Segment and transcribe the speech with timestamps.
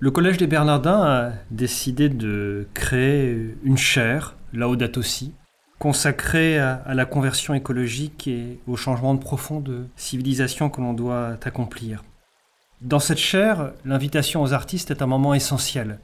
[0.00, 5.32] Le Collège des Bernardins a décidé de créer une chaire, Laudato Si,
[5.78, 11.38] consacrée à, la conversion écologique et au changement de profond de civilisation que l'on doit
[11.44, 12.02] accomplir.
[12.80, 16.00] Dans cette chaire, l'invitation aux artistes est un moment essentiel.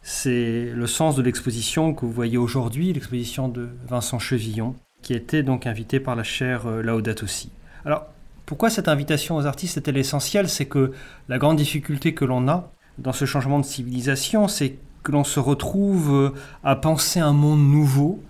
[0.00, 5.42] C'est le sens de l'exposition que vous voyez aujourd'hui, l'exposition de Vincent Chevillon, qui était
[5.42, 7.50] donc invité par la chaire euh, Laudato Si.
[7.84, 8.06] Alors,
[8.46, 10.48] pourquoi cette invitation aux artistes est-elle essentielle?
[10.48, 10.92] C'est que
[11.28, 15.40] la grande difficulté que l'on a dans ce changement de civilisation, c'est que l'on se
[15.40, 16.30] retrouve euh,
[16.62, 18.22] à penser un monde nouveau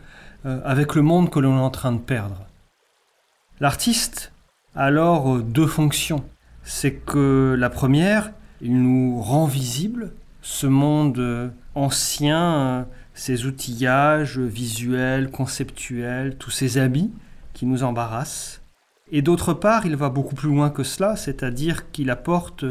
[0.46, 2.46] euh, avec le monde que l'on est en train de perdre.
[3.60, 4.32] L'artiste
[4.74, 6.24] a alors deux fonctions
[6.64, 10.12] c'est que la première, il nous rend visible
[10.42, 17.12] ce monde ancien, ces outillages visuels, conceptuels, tous ces habits
[17.52, 18.62] qui nous embarrassent.
[19.12, 22.64] Et d'autre part, il va beaucoup plus loin que cela, c'est-à-dire qu'il apporte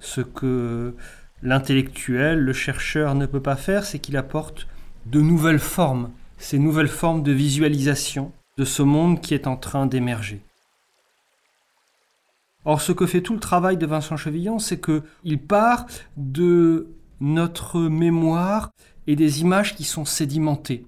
[0.00, 0.94] ce que
[1.42, 4.66] l'intellectuel, le chercheur ne peut pas faire, c'est qu'il apporte
[5.06, 9.86] de nouvelles formes, ces nouvelles formes de visualisation de ce monde qui est en train
[9.86, 10.40] d'émerger.
[12.64, 16.88] Or, ce que fait tout le travail de Vincent Chevillon, c'est qu'il part de
[17.20, 18.70] notre mémoire
[19.06, 20.84] et des images qui sont sédimentées.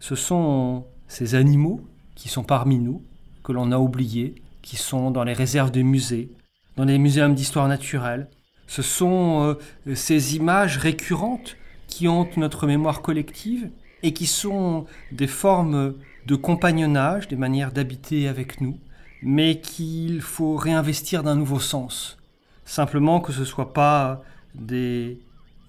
[0.00, 1.80] Ce sont ces animaux
[2.16, 3.02] qui sont parmi nous,
[3.44, 6.30] que l'on a oubliés, qui sont dans les réserves des musées,
[6.76, 8.28] dans les muséums d'histoire naturelle.
[8.68, 9.56] Ce sont
[9.88, 11.56] euh, ces images récurrentes
[11.88, 13.70] qui hantent notre mémoire collective
[14.04, 15.94] et qui sont des formes
[16.26, 18.78] de compagnonnage, des manières d'habiter avec nous
[19.22, 22.18] mais qu'il faut réinvestir d'un nouveau sens.
[22.64, 24.22] Simplement que ce ne soit pas
[24.54, 25.20] des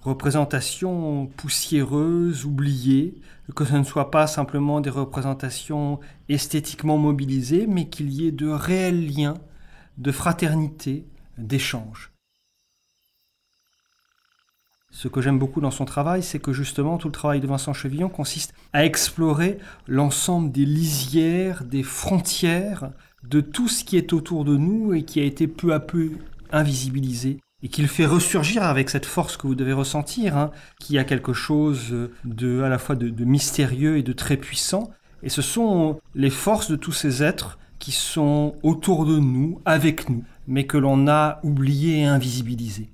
[0.02, 3.14] représentations poussiéreuses, oubliées,
[3.54, 8.48] que ce ne soit pas simplement des représentations esthétiquement mobilisées, mais qu'il y ait de
[8.48, 9.38] réels liens
[9.98, 11.04] de fraternité,
[11.36, 12.12] d'échange.
[15.00, 17.72] Ce que j'aime beaucoup dans son travail, c'est que justement tout le travail de Vincent
[17.72, 19.56] Chevillon consiste à explorer
[19.88, 22.90] l'ensemble des lisières, des frontières
[23.26, 26.10] de tout ce qui est autour de nous et qui a été peu à peu
[26.52, 31.04] invisibilisé et qu'il fait ressurgir avec cette force que vous devez ressentir, hein, qui a
[31.04, 34.90] quelque chose de à la fois de, de mystérieux et de très puissant.
[35.22, 40.10] Et ce sont les forces de tous ces êtres qui sont autour de nous, avec
[40.10, 42.90] nous, mais que l'on a oubliés et invisibilisés.